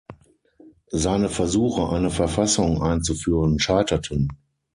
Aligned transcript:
Seine 0.89 1.29
Versuche, 1.29 1.87
eine 1.89 2.09
Verfassung 2.09 2.81
einzuführen, 2.81 3.59
scheiterten. 3.59 4.29